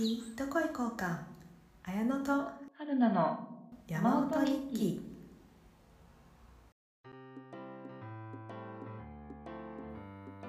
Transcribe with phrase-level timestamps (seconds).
[0.00, 1.26] きどこ行こうか
[1.82, 2.32] 綾乃と
[2.78, 3.48] 春菜の
[3.86, 5.02] 山本日記。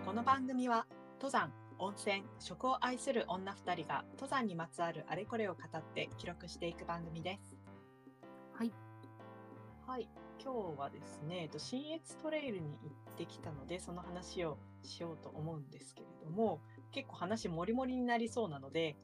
[0.05, 7.57] この番組は登山温泉食を愛する女二人が登山にまつわるあれこれを語って記録していく番組です。
[8.53, 8.71] はい。
[9.85, 10.07] はい。
[10.41, 16.61] 今日はですねえっと新越トレイルに行ってきたのでその話をしようと思うんですけれども
[16.93, 18.95] 結構話もりもりになりそうなので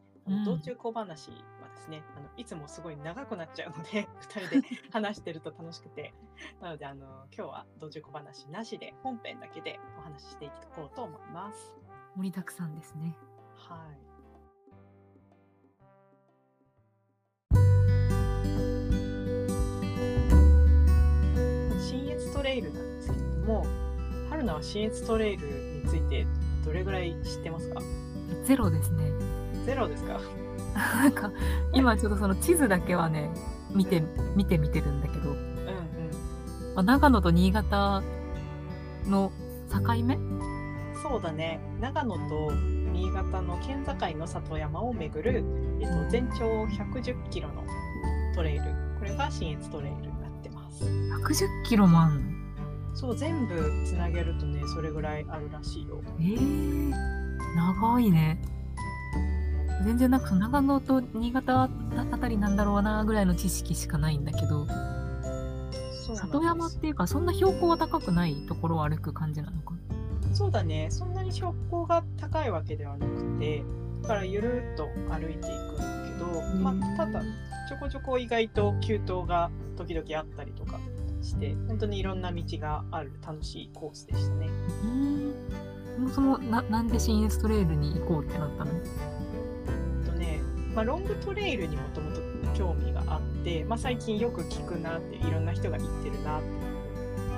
[0.46, 6.14] 道中小話はですね、あのいつもすごい長くなっちゃうので 2人で話してると楽しくて。
[6.62, 11.76] なのであの今日は道中小話なしで本編だけでお話ししていこうと思います。
[12.16, 13.16] 盛りだくさんですね。
[13.56, 14.00] はい。
[21.80, 23.66] 新越トレイルなんですけれども
[24.30, 26.26] 春菜は新越トレイルについて
[26.66, 27.82] どれぐらい知ってますか？
[28.44, 29.12] ゼロですね
[29.68, 30.20] ゼロですか？
[30.74, 31.32] なんか
[31.74, 33.30] 今ちょっとその地図だけはね
[33.74, 34.02] 見て
[34.36, 35.36] 見てみてるんだけど、うん
[36.76, 38.02] まあ、長野と新潟
[39.06, 39.32] の
[39.72, 40.16] 境目？
[40.16, 40.38] うん
[41.04, 41.60] そうだね。
[41.80, 42.52] 長野と
[42.92, 45.44] 新潟の県境の里山を巡る、
[45.80, 47.64] えっと、全長110キロの
[48.36, 48.64] トレイル。
[48.98, 50.84] これが新越トレイルになってます。
[50.86, 52.96] 110キロもあんの？
[52.96, 56.02] そう全部つなげるとねそれぐらいあるらしいよ。
[56.20, 56.92] えー、
[57.56, 58.42] 長いね
[59.84, 61.70] 全然なんかその長野と新潟あ
[62.20, 64.68] たりなんだろうなぐらいの知識しかないんだけど
[66.16, 69.74] 里山っていうかそんな標高は高くないところを歩く感じなのか？
[70.34, 70.88] そうだね。
[70.90, 73.64] そんなに標高が高いわけではなくて
[74.02, 80.80] だからゆるっと歩いていくんだけど、まあ、ただちょこちょこ意外と急登が時々あったりとか
[81.22, 84.48] して本当にいろんな道がある楽しいコースでしたね。
[84.84, 85.34] うん。
[85.96, 88.72] そもそもななんで新越トレイルに行こうってなったの？
[90.78, 92.22] まあ、ロングトレイルにもともと
[92.56, 96.48] 興味があって、まあ、最近よく聞くなっていろんな人が行ってるなって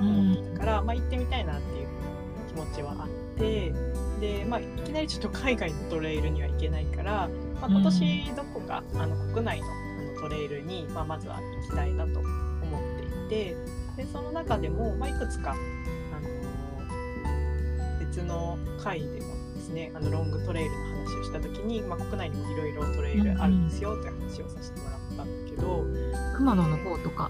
[0.02, 1.88] 思ってたから、まあ、行ってみたいなっていう
[2.50, 3.08] 気持ちはあっ
[3.38, 3.72] て
[4.20, 7.30] で、まあ、いきなりちょっと海外のトレイルには行けないから、
[7.62, 9.70] まあ、今年どこか、あの国内のあ
[10.16, 12.30] のトレイルに、まあ、まずは行きたいなと思っ
[13.00, 13.56] ていて
[13.96, 15.56] でその中でも、まあ、いくつか、あ
[16.20, 16.28] の
[18.06, 25.86] 別の回でもですねあのロングトレイルの話をした時に、まあ、国内にもいろいろトレイルあるんですよって話をさせてもらったんだけど。
[26.36, 27.30] 熊野の方とか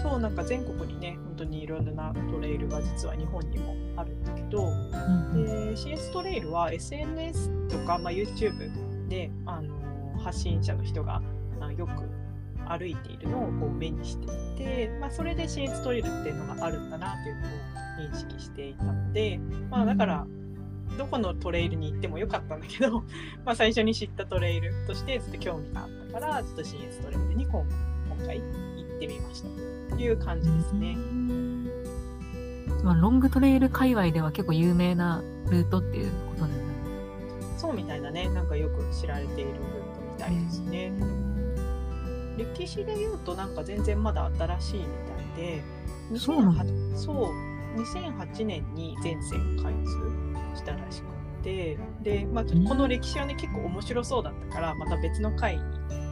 [0.00, 9.82] そうなんか全国にね本当にいろんなトレイルが実は日本にもあるんだけどうんで CS トレイルは SNS とか、まあ、YouTube で、あのー
[10.22, 11.20] 発信者の人が
[11.60, 11.92] あよく
[12.68, 20.26] 歩いているのをこう目にしていて、まあ、それで CS トレイルっていうのがあるんだなっていうのを認識していたので、まあ、だから
[20.98, 23.02] どこのトレイルに行ってもよかったんだけど、
[23.44, 27.64] まあ、最初に知ったトレイルとしてずっと興味があったからちょっと CS トレイルに今
[28.18, 28.44] 今回行
[28.96, 30.96] ってみましたという感じですね。
[32.82, 36.62] まあ、ロングトレイル界隈では結構有名なルートっていうことなんだね。
[37.56, 40.92] そうみたいなね、なんかよく知られているルートみたいですね。
[42.36, 45.62] 歴史で言うとなんか全然まだ新しいみたいで、
[46.18, 50.11] そうなんだ2008そう2008年に全線開通
[50.56, 51.06] したらしく
[51.42, 55.62] て、で、まあ、ちょっとこの歴史はね、結構面白そうだったから、また別の回に、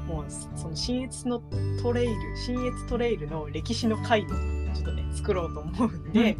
[0.06, 1.40] もうその新越の
[1.82, 6.36] トレイル、新越トレイルの歴史の回をちょっとね、作ろうと思うんで、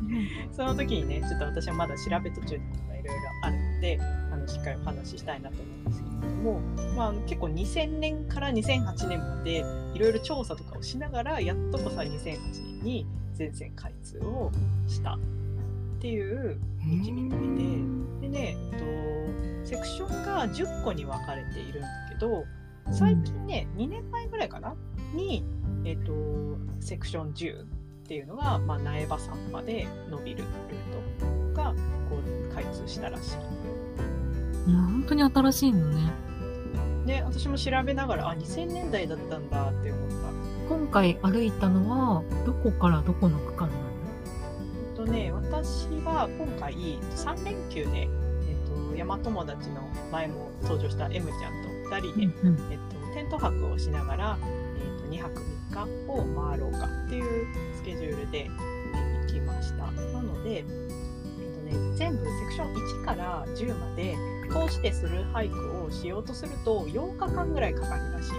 [0.53, 4.01] その時にね、ちょっと私はまだ調べ途中のことがいろいろあるので、
[4.33, 6.61] あのしっかりお話ししたいなと思うんですけれども、
[6.97, 14.51] まあ結構2000年から2008年までいろいろ調査とかをしながら、やっとこさ2008年に全線開通を
[14.89, 15.19] した
[16.01, 16.59] っていう
[17.05, 17.29] 道み
[18.21, 18.79] で、でね、えっ
[19.63, 22.47] と、セクションが10個に分かれているんだけど、
[22.91, 24.75] 最近ね、2年前ぐらいかな？
[25.15, 25.45] に、
[25.85, 26.13] えっと、
[26.81, 27.67] セクション10っ
[28.09, 31.75] ていうのが、まあ、苗場山まで伸びるルートが
[32.09, 33.37] こう開通したらし
[34.67, 36.11] うん本当に新しいのね。
[37.05, 37.09] い。
[37.09, 40.75] で、私も調べながら、あ、2000年代だったんだって思った。
[40.75, 43.90] 今回歩いたのはどこからどこの区間なの？
[45.07, 48.09] とね、私は今回3連休で、えっ
[48.91, 49.81] と、山友達の
[50.13, 55.41] 前も登場した M ちゃんと2人で、うんえっと、テント泊をしながら、えっと、2泊
[55.73, 58.71] 3日を回ろうかっていうスケジュールで、えー
[59.31, 59.91] 行きました。
[60.13, 64.17] なので、えっとね、全部セクション1から10まで
[64.51, 68.31] 通してするハイクをしようとすると8日間ぐらいかかるらしい。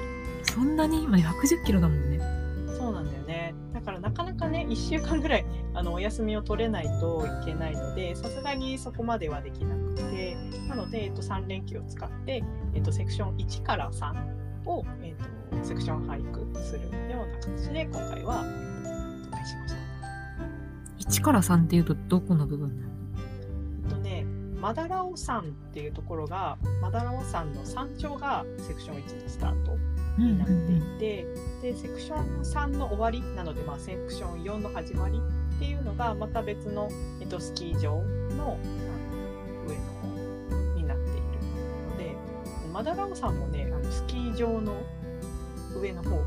[0.43, 1.03] そんなに？
[1.03, 2.19] 今110キロだもんね。
[2.77, 3.55] そうなんだよね。
[3.73, 10.37] だからなかなかね、1週間ぐらいあのお休みを取れないといけないのでさすがにそこまではできなくて
[10.67, 14.13] なので、えっと、3連休を使って、えっと、セクション1から3
[14.65, 15.15] を、えっ
[15.59, 18.47] と、セクション俳句するような形で今回は、え
[19.21, 19.81] っと、お願いしました。
[21.19, 22.91] 1から3っていうとどこの部分なの？
[23.85, 29.77] えっとね、マダラオ山っていうところが、マダラオ山の山頂がセクション1のスタート
[30.17, 31.25] になっていて、
[31.61, 35.19] で、セクション3の終わりなので、まあ、セクション4の始まり
[35.61, 36.89] っていうのが、また別の、
[37.21, 38.01] えっと、スキー場
[38.35, 38.57] の
[39.67, 41.21] 上の方になっている
[41.91, 42.15] ので、
[42.73, 44.73] マダラオ山もね、あのスキー場の
[45.79, 46.23] 上の方だっ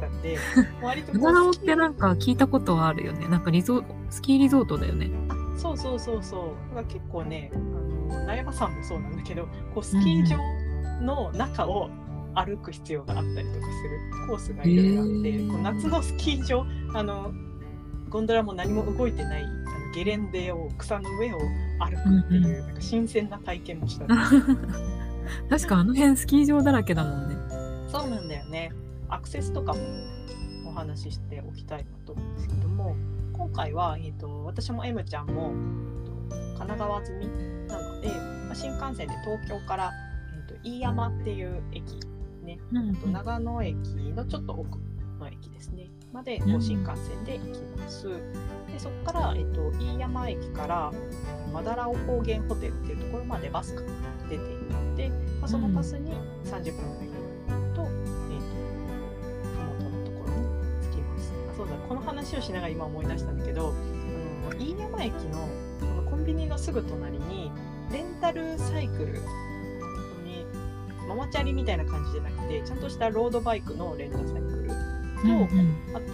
[0.00, 0.38] たんで、
[0.80, 3.26] 割とマダラオってなんか聞いたことはあるよね。
[3.26, 5.10] なんかリゾスキーリゾートだよね。
[5.56, 6.76] そうそうそうそう。
[6.76, 10.36] だから結構ね、あの苗場山もそうなんだけど、こうスキー場
[11.04, 11.90] の中を
[12.36, 13.82] 歩く必要があったりとかす
[14.22, 16.64] るコースがいろいろあって、こう夏のスキー場、
[16.94, 17.32] あの
[18.08, 21.38] ゴンドラも何も動いてないあのゲレンデを草の上を
[21.78, 24.06] 歩くっていう、うんなんか新鮮な体験もした、
[25.48, 27.36] 確かあの辺スキー場だらけだもんね。
[27.88, 28.72] そうなんだよね。
[29.08, 29.80] アクセスとかも
[30.66, 32.96] お話ししておきたいなと思うんですけども、
[33.32, 36.08] 今回は、えー、と私も M ちゃんも、えーと
[36.58, 37.26] 神奈川済み
[37.68, 39.92] なので、まあ新幹線で東京から、
[40.36, 42.00] えー、と飯山っていう駅、
[42.42, 43.76] ね、うんあと長野駅
[44.14, 44.78] のちょっと奥
[45.18, 48.08] の駅ですね、まで新幹線で行きます。
[48.72, 50.92] でそこから、えー、と飯山駅から
[51.52, 53.82] マダラオ高原ホテルっていうところまでバスが
[54.28, 55.08] 出ていって、
[55.40, 56.12] まあ、そのバスに
[56.44, 57.86] 30分ぐらいと,、えー、と
[59.56, 60.46] 麓のところに
[60.90, 61.32] 着きます。
[61.52, 63.74] あそうだこの話をしながら今思い出したんだけど
[64.50, 65.48] あの飯山駅の
[65.80, 67.50] このコンビニのすぐ隣に
[67.92, 69.20] レンタルサイクル
[71.08, 74.57] ママチャリみたいな感じじゃなくてちゃんとしたロードバイクのレンタサイクル
[75.22, 75.96] と、うんうん。
[75.96, 76.12] あと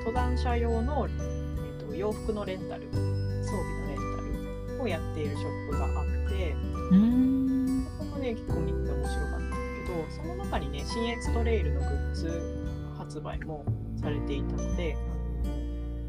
[0.00, 3.96] 登山者用の、えー、と洋服のレンタル装備のレン
[4.68, 6.52] タルをやっているショップがあって
[6.90, 7.86] うーん。
[7.98, 12.30] ここもね結構見てて面白かったんだけどその中にね新越トレイルのグッズ
[12.98, 13.64] 発売も
[14.00, 14.96] されていたので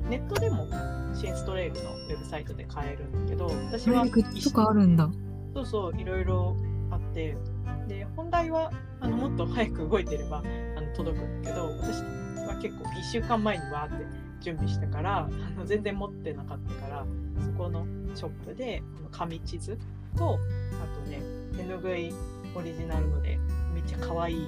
[0.10, 0.68] ネットでも
[1.14, 5.10] 新越トレイルのウェブサイトで買えるんだけど私はグッズとかあるんだ。
[5.54, 6.56] そうそういろいろ
[6.92, 7.38] あって。
[7.88, 10.42] で本来はあのもっと早く動いてれば
[10.76, 12.02] あの届くんだけど私
[12.56, 14.06] は結構1週間前にわーって
[14.42, 17.06] 準備したからあの全然持ってなかったから
[17.44, 19.78] そこのショップで紙地図
[20.18, 20.40] と
[20.82, 21.22] あとね
[21.56, 22.14] 手ぬぐい
[22.56, 23.38] オリジナルので
[23.74, 24.48] めっちゃ可愛い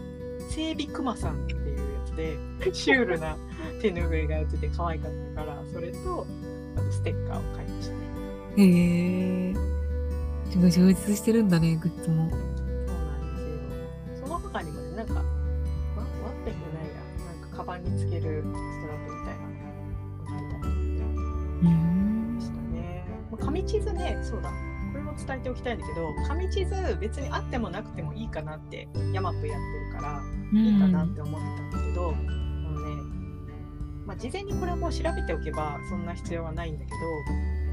[0.50, 3.38] 整備クマさんっていうやつでシュールな
[3.82, 6.26] 手ぬぐいが売ってて可愛かったからそれと
[6.78, 8.08] あとステッカーを買いましたね。
[8.58, 9.78] へえ。
[10.52, 12.32] すごい充実してるんだね、グッズも。
[17.68, 19.52] バンにつけるストラップみたいなの
[20.20, 20.74] 売ってたり。
[22.42, 23.06] したね。
[23.30, 24.50] まあ紙地図ね、そうだ。
[24.50, 30.22] これも伝えておきたいんだけど、紙地図別にあってもなくてもいいかなって、ヤマップやってるから、
[30.54, 32.14] いいかなって思ってたんだけど、あ
[32.72, 33.04] のね、
[34.06, 36.92] まあ、事前にこれも調べておけばそんな必要はないんだけ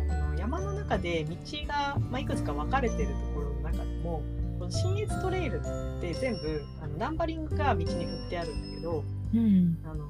[0.09, 1.37] ど、あの山の中で道
[1.69, 4.23] が、まあ、いくつか分かれてるところの中でも、
[4.59, 9.05] この新越トレイルって全部あのナンバリングが道に振ってあるんだけど、
[9.35, 9.79] うん。
[9.85, 10.05] あの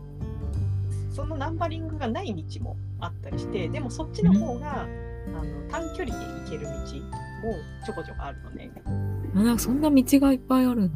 [1.11, 7.57] そのナンバリングがない道もあったりしてでもそっちの方が、あの短距離で行ける道も
[7.87, 8.71] ちょこちょこあるのね。
[8.85, 10.91] あなんかそんな道がいっぱいある。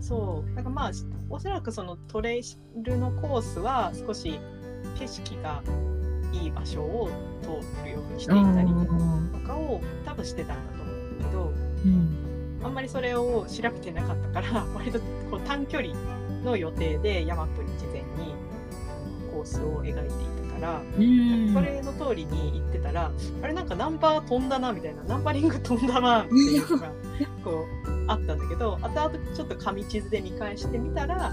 [0.00, 0.90] そうだからまあ
[1.28, 2.42] おそらくそのトレイ
[2.82, 4.40] ルのコースは少し
[4.98, 5.62] 景色が
[6.32, 7.10] いい場所を
[7.42, 7.48] 通
[7.84, 11.52] るようにしていたりとかを多分してたんだと思うんだけど
[11.84, 12.20] うん。
[12.62, 15.94] あんまりそれを調べてなかったから割とこう短距離
[16.42, 18.34] の予定でヤマップに事前に
[19.32, 20.80] コースを描いていたから。
[20.80, 21.54] うん。
[21.54, 23.10] それの通りに行ってたら、
[23.42, 26.92] あれなんかナンバー飛んだなみたいな、ナンバリング飛んだなっていうのが
[27.44, 31.32] こうあったんだけど、後々ちょっと紙地図で見返してみたら、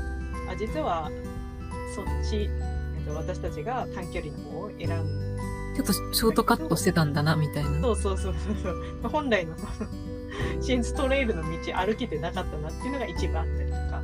[0.49, 1.11] あ実は
[1.95, 5.37] そっち、えっと、私たちが短距離の方を選ん
[5.75, 7.81] ちょっとショートカットしてたんだな、みたいな。
[7.81, 9.55] そうそうそうそうそう、本来の
[10.59, 14.01] シンストレイルの道歩けてなかったなっていうのが一部あったりとか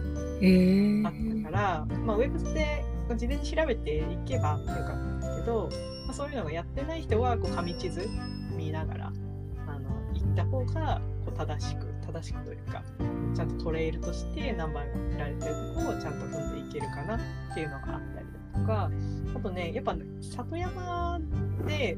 [1.05, 1.13] あっ
[1.43, 2.83] たから、まあ、ウェブで
[3.15, 5.69] 事前に調べていけばよかったけど、
[6.05, 8.07] まあ、そういうのがやってない人はこう紙地図
[8.55, 9.13] 見ながら
[9.67, 12.83] あの行った方がこう正しく正しくというか
[13.35, 17.19] ちゃんとトレイルとしてナンバーが振られてるところをちゃんと踏んでいけるかなっ
[17.53, 18.91] ていうのがあったりだとか
[19.35, 21.19] あとねやっぱ里山
[21.65, 21.97] で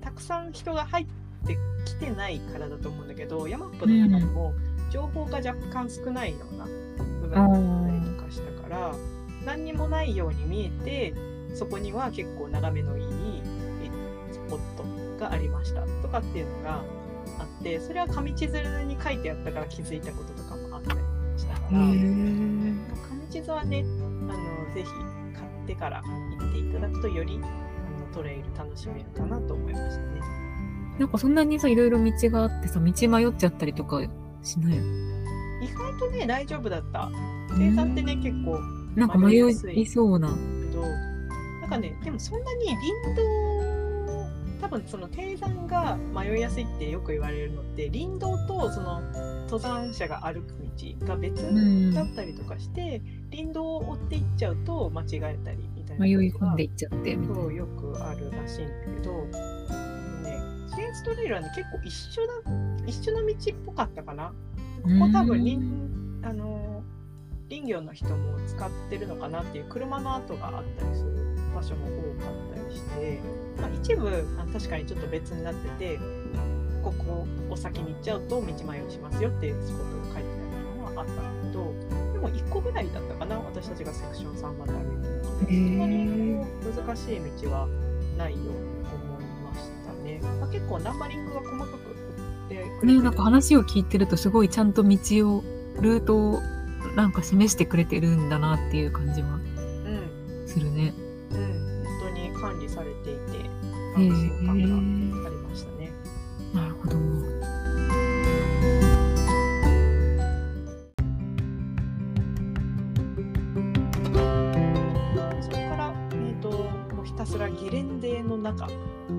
[0.00, 1.06] たくさん人が入っ
[1.46, 4.54] てきてないからだと思うんだけどヤマップの中でも
[4.90, 6.66] 情報が若干少ないような
[7.26, 8.94] 部分だったりとかしたから、
[9.44, 11.14] 何にもないように見えて
[11.54, 13.04] そこには結構眺めのいい
[13.84, 13.90] え
[14.32, 14.84] スポット
[15.18, 16.82] がありましたとかっていうのが
[17.38, 21.00] あってそれは紙地図に書いてあったから気づいたこととかもあったり
[21.36, 21.78] したから。
[21.78, 24.86] 紙地図はねあのぜひ
[25.34, 27.46] 買ってから行っていただくとよりあ
[28.08, 30.20] のトレイル楽しめるかなと思いましたね。
[30.98, 34.00] なんかそんなにさ、いろいろ道があってさ、道迷っちゃったりとか
[34.42, 35.15] しないの？
[35.62, 37.10] 意外とね大丈夫だった。
[37.56, 38.58] 生産ってね結構
[38.94, 40.28] なんか迷いそうな。
[40.28, 40.34] け
[40.74, 43.22] どなんかねでもそんなに林道
[44.60, 49.00] 多分その低山が迷いやすいってよく言われるのって林道とその
[49.44, 57.34] 登山者が歩く道が別うんだったりとかして、林道を追っていっちゃうと間違えたりみたいな迷い込んでいっちゃって、みたいな。
[57.42, 59.30] そうよくあるらしいんだけど、ね、
[60.74, 62.32] シェーンストレイルはね結構一緒だ
[62.86, 63.36] 一緒の道っ
[63.66, 64.32] ぽかったかな。
[64.86, 65.58] ここ多分林
[66.22, 66.82] あの
[67.50, 71.10] 林業の人も使ってるのかなっていう車の跡があったりする
[71.52, 73.20] 場所も多かったりして、
[73.60, 75.98] まあ、一部あ確かにちょっと別になってて
[76.84, 81.74] ここを先に行っちゃうと道迷いしますよっていうスポットが書いてあるのはあったんだけど
[82.12, 87.66] でも1個ぐらいだったかな私たちがセクション3まで歩いてるのでそんなに難しい道は
[88.16, 88.48] ないように
[88.86, 90.20] 思いましたね。
[90.40, 91.85] まあ、結構ナンバリングが細かく振
[92.46, 94.98] ってくれてるね、なんか話を聞いてるとすごいちゃんと道
[95.36, 95.44] を
[95.80, 96.42] ルートを
[96.94, 100.94] なんか示してくれてるんだなっていう感じはうんするね。
[101.30, 103.46] うん、本当に管理されていてへえ
[103.96, 105.92] 安心感がありましたね。
[106.54, 106.96] なるほど。
[115.42, 116.50] そこから、えー、と
[116.94, 118.68] もうひたすらゲレンデの中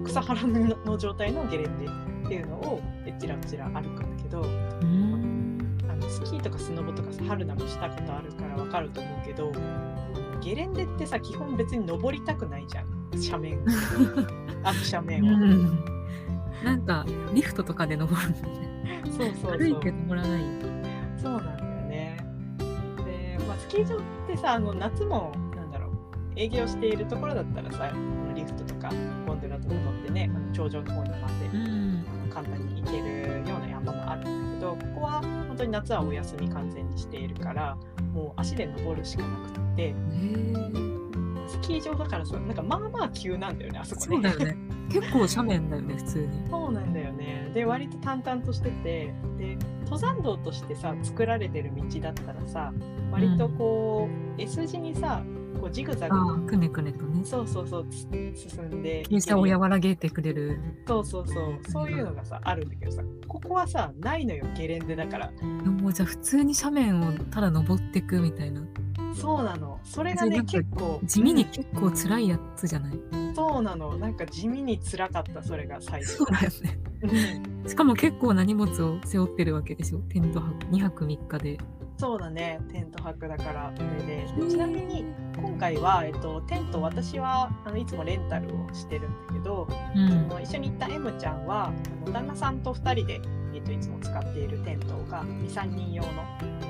[0.05, 1.85] 草原のの状態のゲレンデ
[2.27, 5.77] っていうのをえちらちら歩くんだけどうん。
[5.89, 9.51] あのスキーとかスノボとかさ春菜もしたことあるからわかると思うけど
[10.41, 13.63] ゲレンデってさ基本別に登りたくないじゃん斜面
[14.63, 15.37] あの斜面を。
[15.37, 15.97] うん
[16.63, 19.01] なんかリフトとかで登るのね。
[19.05, 20.41] そうそうそう歩いて登らない。
[21.21, 22.17] そうなんだよね。
[23.05, 25.91] で、まあ、スキー場ってさ、あの夏も、なんだろう、
[26.35, 27.91] 営業しているところだったらさ、
[28.35, 28.89] リフトとか
[29.25, 31.96] ゴンドラとか乗ってね、あの頂上の方にまで、
[32.37, 37.75] 簡単に行けるような山もあるんだけど、ここは本当に夏はお休み完全にしているから、
[38.13, 39.95] もう足で登るしかなくて。
[41.47, 44.07] スキー場だからさ、なんかまあまあ急なんだよね、あそこね。
[44.07, 44.57] そうだよね。
[44.91, 46.47] 結構斜面だよね、普通に。
[46.49, 47.49] そうなんだよね。
[47.53, 52.73] で、割と淡々としてて、で、登山道としてさ、作られてる道だったらさ、
[53.11, 55.23] 割とこう、S 字にさ、
[55.57, 57.23] こうジグザグ、くねくねとね。
[57.23, 58.07] そうそうそう、つ
[58.49, 60.59] 進んで傾斜を和らげてくれる。
[60.87, 65.31] そうそうそう、そういうのがさ、あるんだけどさ、ここはさ、ないのよ、ゲレンデだから。
[65.31, 68.61] でもじゃあ普通に斜面をただ登ってくみたいな。
[69.13, 69.79] そうなの。
[69.83, 72.99] それがね、結構、地味に結構辛いやつじゃない？
[73.35, 73.97] そうなの。
[73.97, 76.27] なんか地味に辛かった、それが最初そう。
[76.31, 76.79] だよね。
[77.03, 79.99] うんしかも結構な荷物を背負ってるわけでしょ？
[80.09, 81.57] テント泊2泊3日で。
[81.97, 83.73] そうだね、テント泊だから。
[83.75, 85.03] それででちなみに
[85.35, 90.05] 今回は、えっと、テント私はあのいつもレンタルをしてるんだけど、うん。
[90.05, 93.19] あの一緒に行った M ちゃんはあの旦那さんと2人で、
[93.55, 96.09] えっと、いつも使っているテントが23人用の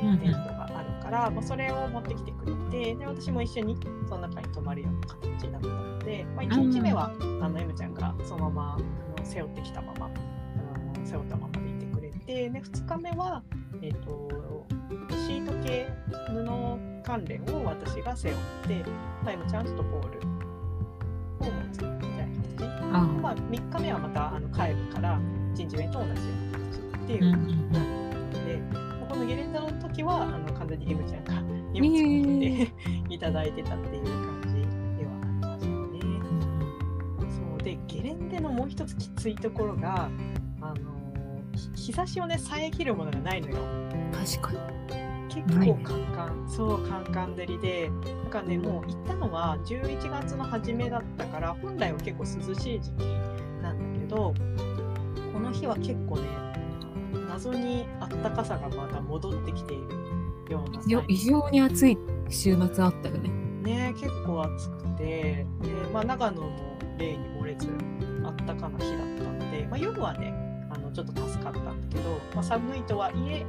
[0.02, 13.44] うんテントがあるから、もうそれを持ってきてくれてで私も一緒にその中に泊まるような形だったので、まあ、1日目は、あの M ちゃんがそのままあの背負ってきたままあの背負ったままでいてくれてで2日目は、
[13.82, 14.57] えっと
[17.08, 18.38] 関連を私が背負っ
[18.68, 18.84] て、
[19.24, 22.68] まあ、M ちゃんはちょっとポールを持つみたいな形。
[22.94, 25.18] あまあ、3日目はまたあの帰るから
[25.54, 28.62] 人事面と同じような形っていう感じんで、
[29.08, 34.56] このゲレンデの時はあの完全に M ちゃんが荷物を持っていただいてたっていう感じ
[35.00, 37.32] ではありましたね。
[37.32, 40.10] そうでゲレンデのもう一つきついところが、
[40.60, 40.76] あの
[41.76, 43.56] ひ日差しをね遮るものがないのよ。
[44.12, 44.77] 確かに。
[45.44, 53.04] 結構カンカン、そうカンカン照りでなんかねもう行ったのは11月の初めだったから本来は結構涼しい時期
[53.62, 54.34] なんだけど
[55.34, 56.28] この日は結構ね
[57.30, 61.98] 謎にあったかさがまた戻ってきているような異常異常に暑い
[62.30, 63.30] 週末あったよね。
[63.64, 65.46] ね結構暑くてで、
[65.94, 67.68] まあ、長野も例に漏れず
[68.24, 70.34] あったかな日だったので、まあ、夜はね
[70.70, 73.46] あのちょっと助かったんだけど、まあ、寒いとはいえ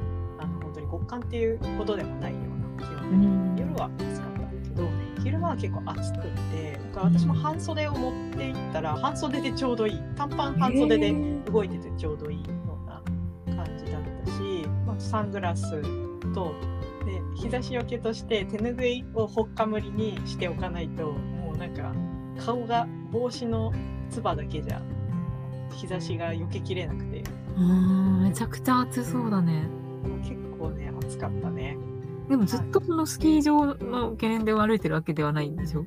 [0.69, 4.87] 本当に極寒っていうほどでもないような気温で、夜は暑かったんだけど
[5.23, 6.21] 昼間は結構暑くっ
[6.51, 11.13] てだから私も半袖を持っていったら半袖でちょうどいい短パン半袖で
[11.51, 12.43] 動いててちょうどいいよ
[12.83, 13.01] うな
[13.55, 15.81] 感じだったし、まあ、サングラス
[16.33, 16.53] と
[17.05, 21.93] で日差しよけとして手ぬぐいをほっかむりにしておかないともうなんか
[22.37, 23.73] 顔が帽子の
[24.09, 24.81] つばだけじゃ
[25.71, 27.23] 日差しが避けきれなくて。
[28.21, 29.63] めちゃくちゃ暑そうだね。
[29.63, 29.78] 結
[30.59, 31.77] 構ね暑かったね。
[32.27, 35.85] でもずっとそのスキー場のゲレンデを歩いてるわけではないんでしょ？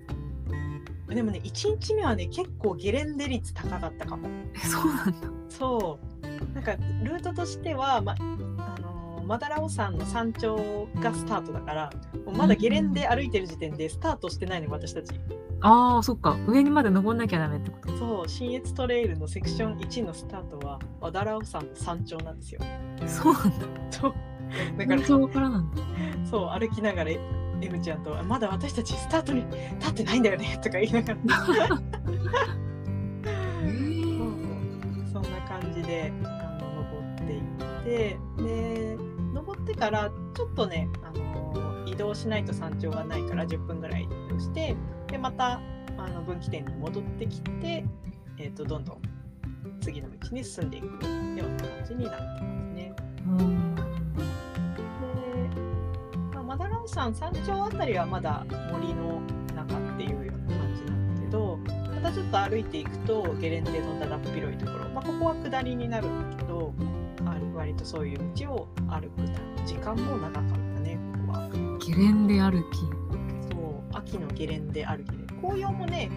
[1.08, 4.28] でもね1日目はね結構ゲレンデ率高かったかも。
[4.54, 5.28] えそうなんだ。
[5.48, 6.54] そう。
[6.54, 11.92] なんかルートとしては、ま、あのマダラオ山の山頂がスタートだから
[12.24, 15.12] もうまだゲレンデ歩いてる時点でスタートしてないの私たち。
[15.60, 16.36] あーそっか。
[16.48, 17.96] 上にまで登んなきゃダメってこと？
[17.98, 18.28] そう。
[18.28, 22.60] 新越トレイルのセクション1のスタートはマダラオ山の山頂なんですよ。
[23.06, 23.66] そうなんだ。
[23.90, 24.14] そう
[24.78, 25.82] だから山頂からなんだ。
[26.24, 29.44] そう歩きながら M ちゃんと「まだ私たちスタートに
[29.78, 31.18] 立ってないんだよね」とか言いながら。
[35.12, 37.42] そんな感じであの登っていっ
[37.84, 38.18] て。
[38.42, 38.96] で
[39.34, 44.76] 登ってからちょっとねあの移動しないと山頂がないから10分ぐらい移動して
[45.08, 45.60] でまた
[45.98, 47.84] あの分岐点に戻ってきて、
[48.38, 49.02] えー、とどんどん
[49.80, 52.94] 次の道に進んでいくような感じになってますね。
[53.26, 53.71] うん
[56.86, 59.20] 山山頂あたりはまだ森の
[59.54, 61.58] 中っていうような感じなんだけど
[61.94, 66.74] またちょっと歩いていくとゲレンデのだだっ広いところ、まあ、ここは下りになるんだけど
[67.24, 71.48] あ割とそういう道を歩く時間も長かったねここは。
[71.78, 72.78] ゲレンデ歩き
[73.52, 76.10] そう秋のゲレンデ歩きで紅葉もね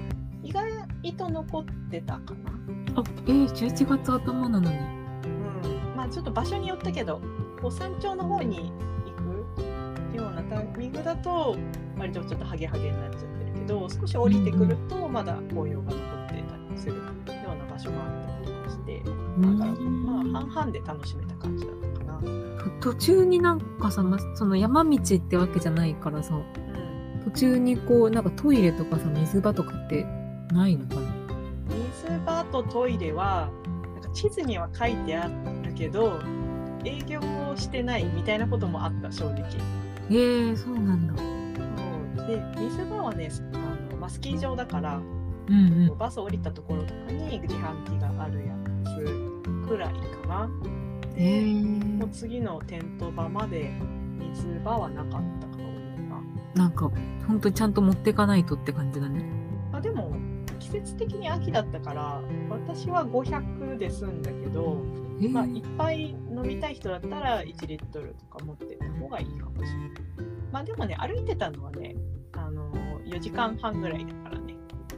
[0.43, 0.71] 意外
[1.17, 2.51] と残ってたかな。
[2.97, 7.21] あえー、11月頭なのにうん、まあちょっと場所によったけど
[7.61, 8.71] こう山頂の方に
[10.49, 11.55] タイミングだと
[11.97, 17.05] 割とちょっとハゲハゲになっちゃってるけど少し降りてくるとまだ紅葉が残ってたりするよう
[17.57, 22.21] な場所もあったりとかしてだからまあ半々で楽しめた感じだったかな。
[22.81, 26.43] 途中になんかさ、ま、その山道ってわけじゃないからさうん、
[27.23, 30.05] 途中にこうなんかトイレとかさ水場とかって
[30.51, 31.01] ないのかな？
[31.93, 33.49] 水場とトイレは
[33.93, 35.27] なんか地図には書いてあ
[35.63, 36.19] るけど
[36.83, 39.43] 営業をしてないみたいなこともあった正直。
[40.09, 41.15] えー、そうなんだ。
[41.17, 45.01] そうで水場はねあの、まあ、スキー場だから
[45.47, 45.97] うんうん。
[45.97, 50.49] バス降りたところとかに自販機があるやつくらいかな。
[51.15, 51.97] えー。
[51.97, 53.71] もう次のテント場まで
[54.33, 55.57] 水場はなかったか
[56.09, 56.21] な。
[56.55, 56.91] なんか
[57.27, 59.23] ほんとちゃんと持ってかないとって感じだね。
[59.71, 60.15] まあ、でも
[60.59, 69.89] 季節的に秋だったから私は500で済んだけど、えーまあ、いっぱい飲みたい人だったら1リットルとか持ってた方がいいかもしれない。
[70.51, 71.95] まあでもね歩いてたのはね
[72.33, 72.71] あの
[73.05, 74.55] 4時間半ぐらいだからね。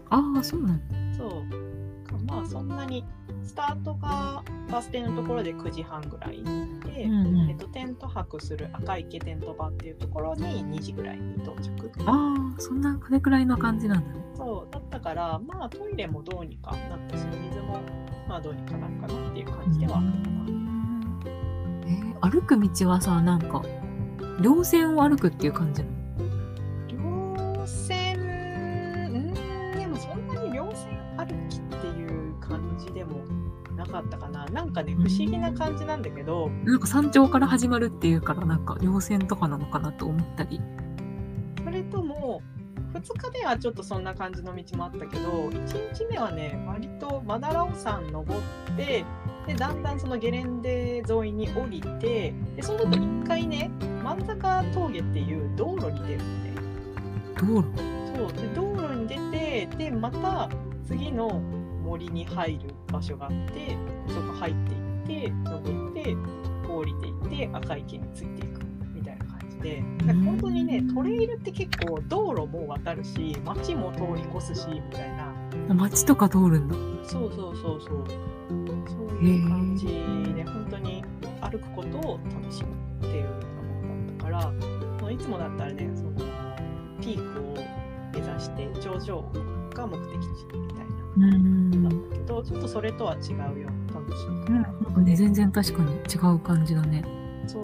[0.10, 1.18] ああそうなんだ。
[1.18, 2.04] そう。
[2.08, 3.06] かまあそんなに
[3.44, 7.50] スタートがバス停のところで9時半ぐらいで、うんうん。
[7.50, 11.92] えっと、テント泊する赤池テント場っていうところに2時ぐらいに到着。
[12.06, 14.26] ああそんなこれくらいの感じなんだね。
[14.36, 17.80] そうだったからまあトイレもどうにかなったし水も
[18.28, 20.46] まあどうにかなるかなっていう感じではあったかな。
[21.86, 23.64] えー歩く道はさなんか
[24.42, 25.90] 稜線を歩くっていう感じな
[27.00, 27.56] の？
[27.64, 28.20] 稜線？
[28.20, 28.24] う
[29.18, 33.24] んでもそんなに稜線歩きっていう感じでも
[33.76, 34.46] なかったかな。
[34.48, 40.60] なんかね不思議な感じなんだけど、なんか山頂から始まるっていうからなんか稜線とかなのかなと思ったり。
[41.64, 42.42] それとも
[42.94, 48.42] 2日目はちょっとそんな感じの道もあったけど1日目はね割とマダラオ山登っ
[48.76, 49.06] て
[49.46, 53.70] でだんだんそのゲレンデ沿いに降りてでその後一回ね
[54.04, 56.52] 万坂峠っていう道路に出るのね。
[57.36, 57.98] 道路？
[58.16, 60.50] そうで道路に出てでまた
[60.86, 61.30] 次の
[61.84, 64.56] 森に入る場所があってそこ入っ
[65.06, 66.16] ていって登って
[66.68, 68.62] 降りていって赤池についていく
[69.58, 75.34] みたいな感じでだから本当にねトレイルって結構道路も渡るし街も通り越すしみたいな。
[75.70, 76.76] あ街とか通るんだ。
[77.08, 78.06] そうそうそうそう。
[78.88, 81.04] そういう感じで本当に
[81.42, 82.70] 歩くことを楽しむ
[83.08, 86.12] っていうのだったからいつもだったらねその
[87.02, 87.56] ピークを
[88.14, 89.24] 目指して頂上
[89.74, 90.86] が目的地みたい
[91.18, 91.72] うん。
[91.72, 94.54] なのだったけどちょっとそれとは違うような楽しみうん。
[94.54, 97.04] なんかね全然確かに違う感じだね。
[97.48, 97.64] そう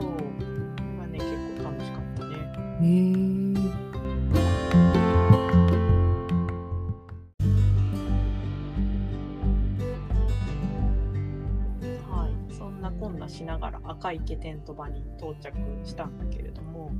[12.09, 12.53] はい。
[12.53, 16.91] そんなこんなしながら赤池テント場に到着したんだけれども。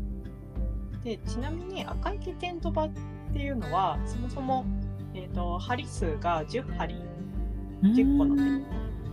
[1.04, 2.89] でちなみに赤池テント場っ
[3.34, 4.65] ていうのはそもそも、
[5.13, 6.96] えー、と針数が10針
[7.82, 8.67] 10個のテント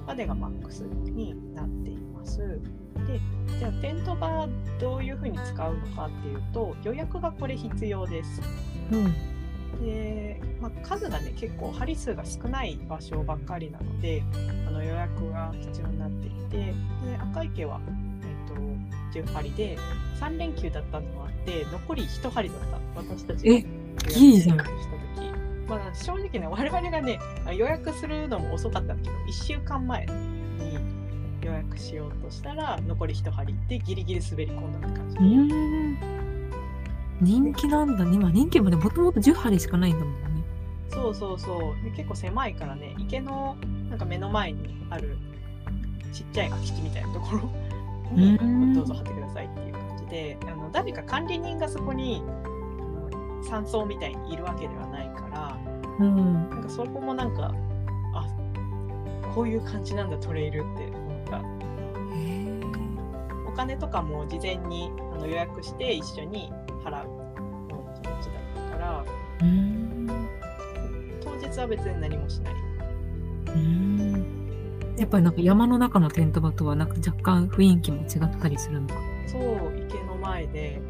[0.07, 2.61] までがマックスになっています。
[3.07, 3.21] で
[3.59, 4.49] じゃあテント場
[4.81, 8.41] どういうふうに使うのかっていうと予約がこれ必要です。
[8.91, 9.15] うん。
[9.85, 14.23] で、まあ、数がね結構針数が少ない場所ばっかりなので
[14.67, 16.75] あの予約が必要になっていてで
[17.19, 17.81] 赤池は、
[18.23, 18.61] えっと
[19.13, 19.77] 10針で
[20.21, 22.81] 3連休だったのもあって残り1針だった。
[22.97, 23.69] 私たちが予約
[24.39, 24.71] した時。
[25.69, 27.21] まあ、正直ね我々がね
[27.57, 30.07] 予約するのも遅かったんだけど1週間前。
[30.07, 30.40] に
[31.43, 35.25] 予約しようとしたら残り1針でギリギリ滑り込んだって感じうー
[35.55, 35.99] ん。
[37.21, 40.45] 人気なんだ今人気もねもともと10針しかないんだもんね。
[40.89, 41.85] そうそうそう。
[41.85, 43.57] で結構狭いからね池の
[43.89, 45.17] なんか目の前にある
[46.13, 47.51] ちっちゃい空き地みたいなところ。
[48.13, 48.75] に うん。
[48.75, 52.23] どうぞ貼ってくださいっていう感じであの誰か管理人がそこに
[53.49, 55.57] 山荘みたいにいるわけではないから
[55.99, 56.51] うん。
[56.51, 57.53] なんかそこもなんか
[58.15, 58.27] あ
[59.35, 60.91] こういう感じなんだトレイルって
[63.61, 66.51] 金とかも事前にあの予約して一緒に
[66.83, 67.21] 払うよ
[67.69, 69.05] うな気持ちだったから
[71.21, 72.55] 当日は別に何もしない。
[74.97, 78.95] やっぱりなんか山の中のテント場とはなんか若干雰囲気も違ったりするのか。
[79.27, 79.43] そう
[79.79, 80.81] 池の前で。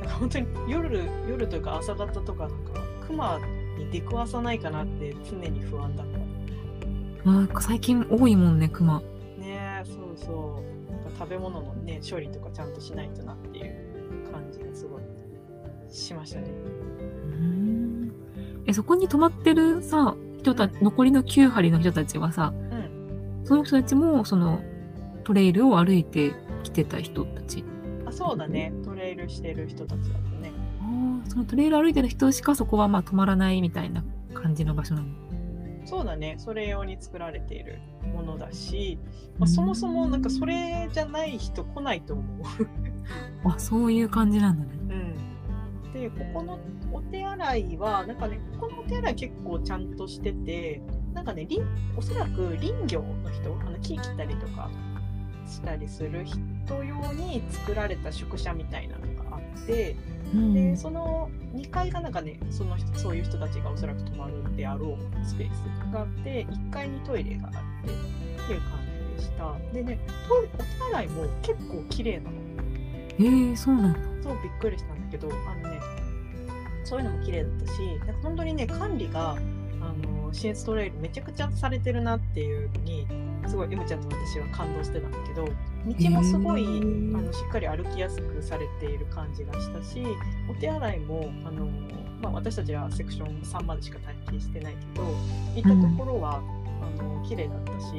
[0.00, 3.38] なんか本当に夜夜というか朝方とかなんか熊
[3.78, 6.06] に出くわさないかなって常に不安だっ
[7.22, 7.30] た。
[7.30, 8.84] なんか最近多いもんねク
[11.18, 15.02] 食べ物のね処理とかちゃんとしないとなっていう感じがすごい
[15.88, 16.48] しましたね。
[16.48, 18.12] うーん。
[18.66, 23.42] えそこに泊まってるさ人た残りの9針の人たちはさうん。
[23.44, 24.62] その人たちもその
[25.24, 27.64] トレイルを歩いてきてた人たち？
[28.06, 28.72] あそうだね。
[28.84, 30.52] トレイルしてる人たちだったね。
[30.80, 35.08] ああそのトレイル歩いてる人しかそこはまあ泊まらないみたいな感じの場所なの？
[35.84, 36.36] そうだね。
[36.38, 37.78] それ用に作られている
[38.12, 38.98] ものだし、
[39.38, 42.46] まあ、そもそもなんかそれじゃない人来ないと思う。
[43.44, 44.70] あそういう感じなんだね。
[45.84, 46.58] うん、でここの
[46.92, 50.80] お手洗いはなんかねここのお手洗い結構ちゃんとしてて
[51.12, 51.62] なんかね林
[51.96, 54.70] おそらく林業の人あの木切ったりとか
[55.46, 59.96] したりする人用に作られた宿舎みたいなのがあって
[60.34, 60.54] うん。
[60.54, 67.58] でその2階がなんかねその人そういう人たちがおそらく泊まるであろうスペースがあって1階にトイレがあって
[67.90, 68.80] っていう感
[69.16, 69.72] じでした。
[69.72, 72.30] でねトイレお手洗いも結構綺麗なの。
[73.16, 73.98] えー、そうなんだ。
[74.22, 75.80] そうびっくりしたんだけどあのね
[76.84, 79.36] そういうのも綺麗だったしなんか本当にね管理があ
[80.06, 83.06] のシエンストレイルめちゃくちゃされてるなっていうのに
[83.46, 85.48] すごい M ちゃんと私は感動してたんだけど
[85.86, 87.18] 道もすごい、へー。
[87.18, 90.04] あのしっかり歩きやすくされている感じがしたし
[90.48, 91.66] お手洗いもあの、
[92.22, 95.04] まあ、私たちはセクション3までしか体験してないけど
[95.54, 96.42] 行ったところは、
[96.80, 97.92] あの綺麗だったし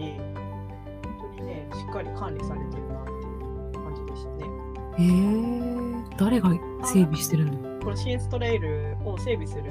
[1.04, 4.45] 本当にねしっかり管理されてるなっていう感じでしたね。
[4.98, 6.50] えー、誰が
[6.86, 7.52] 整備してるの？
[7.84, 9.63] この CS トレイルを整備する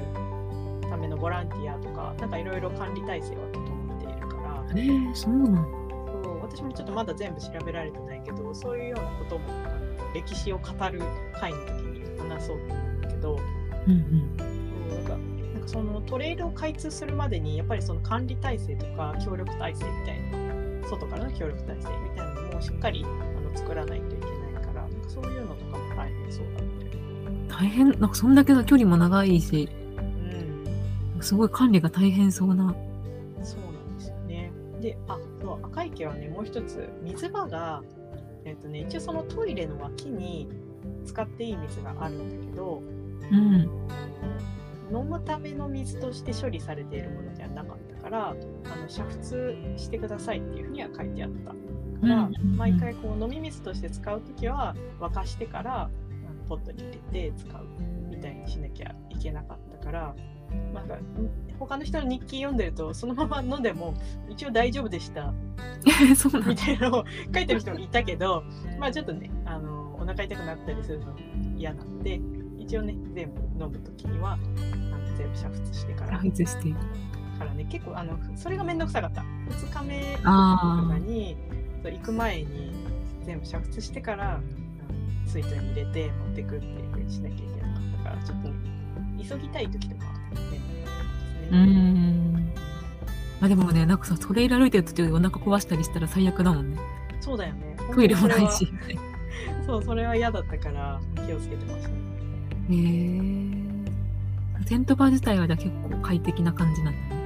[0.89, 5.84] ためのボランティアとか、なんかいろいろ管理体制は整っているから、えー、そうなん
[6.73, 9.45] ちょっとまだ全部調べられてないけど、そういうようなことも
[10.13, 11.01] 歴史を語る
[11.33, 13.39] 会の時に話そうと思うんだけど、
[13.87, 15.09] うんうんなんか
[15.53, 20.21] なんかそのトレイルを開通するまでに、やっぱりその管理体制とか協力体制みたい
[20.81, 23.07] な、外からの協力体制みたいなのもしっかりあ
[23.41, 26.85] の作らないといけないから、なんかそういうのとかも大変そうだって。
[27.49, 32.75] 大変なんかそんだけの距離も長いしうんすごい管理が大変そうな。
[34.85, 37.81] で、あ、そう、赤池はね、もう一つ、水場が、
[38.45, 40.47] えっ、とね、一応そのトイレの脇に
[41.05, 42.83] 使っていい水があるんだけど、
[43.31, 43.69] うん
[44.91, 48.41] 飲むための水として処理されているものではなかったから、あの
[48.85, 51.49] 煮沸してくださいっていうふうには書いてあった。
[51.49, 55.89] から、うん毎回こう飲み水として使うときは沸かしてから
[56.47, 57.65] ポットに入れて使う
[58.07, 60.15] みたいにしなきゃいけなかったから
[60.73, 60.99] なんかん
[61.59, 63.93] 他の人の日記読んでるとそのまま飲んでも
[64.29, 65.33] 一応大丈夫でした。
[66.15, 68.43] そうみたいなのを書いてる人もいたけど
[68.79, 71.15] まあちょっとねあのお腹痛くなったりするの
[71.55, 72.19] 嫌なんで
[72.57, 74.37] 一応ね全部飲む時には
[75.17, 76.17] 全部煮沸してから。
[76.17, 76.73] 配置して。
[77.37, 79.21] からね結構あのそれがめんどくさかった。
[79.21, 81.37] 2日目とあかに
[81.83, 82.73] 行く前に
[83.23, 84.39] 全部煮沸してから
[85.25, 88.55] 水筒に入れて持ってくっていうふうにしなきゃいけなかったからちょっと、ね、
[89.27, 90.13] 急ぎたい時とかは
[91.51, 92.33] ねうーん。
[93.39, 96.77] まあでもねなんかさトレイル歩いてる途中でお腹壊したりしたら最悪だもんね。
[97.19, 97.75] そうだよね。
[97.93, 98.73] トイレもないそし
[99.65, 101.89] そうそれは嫌だったから気をつけてました。
[101.89, 101.95] ね
[102.69, 102.73] へ
[104.61, 107.21] えテント場自体はじゃあ結構快適な感じなんだね。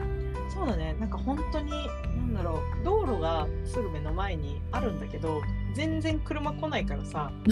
[0.53, 0.95] そうだね。
[0.99, 2.84] なんか本当になんだろう。
[2.84, 5.41] 道路がすぐ目の前にあるんだけど
[5.73, 7.32] 全然車来ないからさ。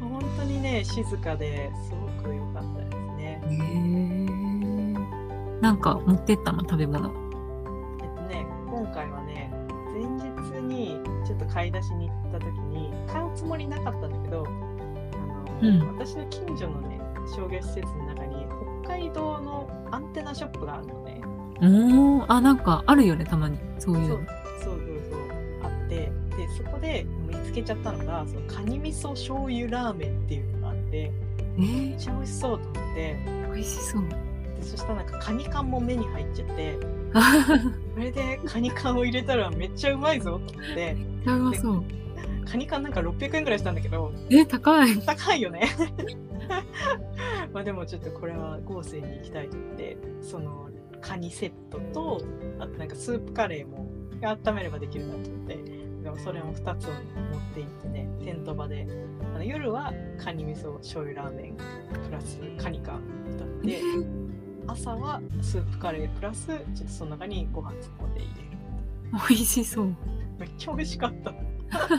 [0.00, 2.81] 本当にね静かですごく良かった
[3.60, 5.60] へえ。
[5.60, 7.10] なんか持ってったの食べ物。
[8.02, 9.52] えっとね、今回はね、
[9.92, 17.00] 前日にちょっと買い出しに行った時に、買うつもりなかったんだけど、あの、うん私の近所のね、
[17.34, 18.46] 商業施設の中に、
[18.84, 21.20] 北海道のアンテナショップがあるのね。
[21.62, 23.58] おお、あ、なんかあるよね、たまに。
[23.78, 24.16] そういうの。
[24.16, 24.26] そう
[24.62, 25.22] そうそうそう
[25.62, 31.12] あってでそこで見つけちゃったのがそのカニ味噌醤油ラーメンっていうのがあってえ
[31.56, 33.16] めっー、ちゃ美味しそうと思って
[33.54, 34.02] 美味しそう。
[34.56, 36.78] でそしたらなんかカニ缶も目に入っちゃって
[37.94, 41.84] それでカニ缶を入れたらめっちゃうまいぞと思ってめっちそう。
[42.44, 44.98] カニ缶なんか600円ぐらいしたんだけどえ、高い。
[45.00, 45.62] 高いよね
[47.52, 50.68] まあでもちょっとこれは豪勢に行きたいと思ってその
[51.00, 52.22] カニセットと
[52.58, 53.86] あとなんかスープカレーも
[54.22, 55.58] 温めればできるなと思って
[56.02, 57.00] でもそれも2つを持っ
[57.54, 58.86] て行ってねテント場で
[59.34, 61.62] あの夜はカニ味噌醤油ラーメンプ
[62.12, 63.00] ラスカニ缶
[63.62, 63.82] だって
[64.66, 68.58] 朝はスープカレープラスちょっとその中にご飯突っ込んで入れる。
[69.28, 69.94] 美味しそう。
[70.38, 71.30] めっちゃ美味しかった。
[71.30, 71.40] やっ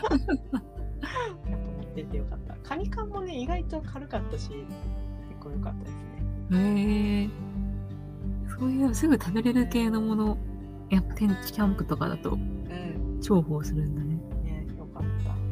[0.02, 2.56] ぱ持ってってよかった。
[2.67, 4.65] カニ缶もね意外と軽かったし結
[5.39, 5.93] 構良かったです
[6.52, 6.58] ね。
[6.58, 7.30] へえ。
[8.60, 10.38] そういうのすぐ食べれる系のもの、
[10.89, 13.19] やっぱテンキャンプとかだとうん。
[13.21, 14.15] 重宝するんだね。
[14.43, 15.04] ねよかっ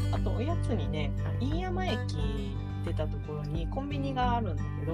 [0.09, 0.15] た。
[0.15, 1.97] あとおやつにねあ飯山駅
[2.85, 4.93] 出たところにコンビニがあるんだけど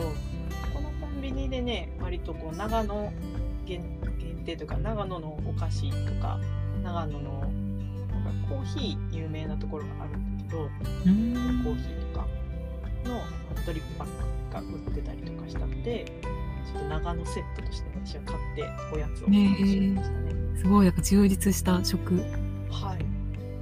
[1.18, 3.12] ンビニでね割とこう長野
[3.66, 3.84] 限
[4.20, 6.40] 限定というか長野のお菓子とか
[6.84, 7.52] 長野の
[8.24, 10.70] なんかコーヒー有名なところがあるんだけど。
[11.08, 12.28] コーヒーとか
[13.06, 13.22] の
[13.66, 14.08] ドリップパッ
[14.50, 16.06] クが売ってたりとかしたので
[16.66, 19.34] ちょっと長野セットとして私は買っておやつを楽
[19.68, 20.34] しみましたね。
[20.58, 22.16] すごい、やっぱ充実した食。
[22.70, 23.06] はい、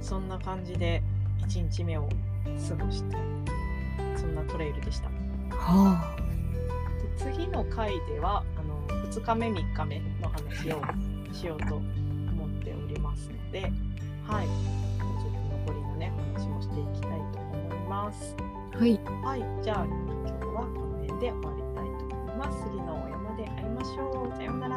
[0.00, 1.02] そんな感じで
[1.46, 2.08] 1日目を
[2.68, 3.16] 過ごして
[4.16, 5.08] そんなトレイルでした。
[5.50, 6.25] はあ。
[7.16, 10.82] 次の回ではあの2日目3日目の話を
[11.32, 13.60] しようと思っておりますので、
[14.26, 18.36] はい、ちょっと残りのね話もしていきたいと思います。
[18.72, 19.94] はい、はい、じゃあ今
[20.26, 22.62] 日はこの辺で終わりたいと思います。
[22.64, 24.36] 次のお山で会いましょう。
[24.36, 24.75] さようなら。